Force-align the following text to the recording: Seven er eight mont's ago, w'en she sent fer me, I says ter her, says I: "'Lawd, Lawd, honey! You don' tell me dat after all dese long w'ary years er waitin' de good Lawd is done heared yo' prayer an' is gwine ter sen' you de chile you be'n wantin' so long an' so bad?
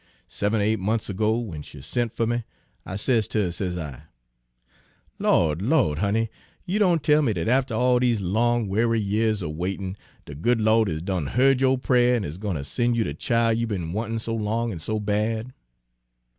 Seven 0.27 0.59
er 0.61 0.63
eight 0.63 0.79
mont's 0.79 1.11
ago, 1.11 1.39
w'en 1.39 1.61
she 1.61 1.79
sent 1.79 2.11
fer 2.11 2.25
me, 2.25 2.43
I 2.87 2.95
says 2.95 3.27
ter 3.27 3.39
her, 3.43 3.51
says 3.51 3.77
I: 3.77 4.05
"'Lawd, 5.19 5.61
Lawd, 5.61 5.99
honey! 5.99 6.31
You 6.65 6.79
don' 6.79 6.97
tell 6.97 7.21
me 7.21 7.33
dat 7.33 7.47
after 7.47 7.75
all 7.75 7.99
dese 7.99 8.19
long 8.19 8.65
w'ary 8.65 8.99
years 8.99 9.43
er 9.43 9.49
waitin' 9.49 9.95
de 10.25 10.33
good 10.33 10.59
Lawd 10.59 10.89
is 10.89 11.03
done 11.03 11.27
heared 11.27 11.61
yo' 11.61 11.77
prayer 11.77 12.15
an' 12.15 12.23
is 12.23 12.39
gwine 12.39 12.55
ter 12.55 12.63
sen' 12.63 12.95
you 12.95 13.03
de 13.03 13.13
chile 13.13 13.53
you 13.55 13.67
be'n 13.67 13.93
wantin' 13.93 14.17
so 14.17 14.33
long 14.33 14.71
an' 14.71 14.79
so 14.79 14.99
bad? 14.99 15.53